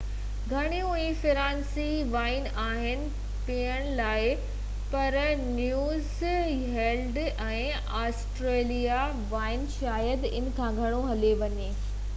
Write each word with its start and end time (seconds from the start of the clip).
گهڻيون 0.51 0.93
ئي 0.99 1.09
فرانسيسي 1.23 2.05
وائين 2.15 2.47
آهن 2.61 3.03
پيئڻ 3.49 3.91
لاءِ 3.99 4.31
پر 4.95 5.17
نيوزيلينڊ 5.43 7.21
۽ 7.51 7.61
آسٽريلوي 8.01 8.83
وائين 9.35 9.69
شايد 9.79 10.29
ان 10.35 10.49
کان 10.61 10.81
گهڻو 10.85 11.07
هلي 11.13 11.31
وڃن 11.43 11.63